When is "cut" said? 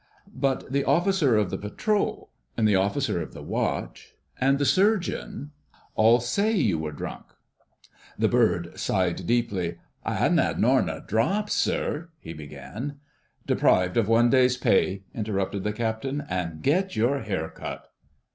17.49-17.87